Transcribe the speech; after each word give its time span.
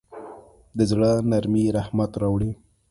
د 0.77 0.79
زړه 0.91 1.11
نرمي 1.31 1.65
رحمت 1.77 2.11
راوړي. 2.21 2.51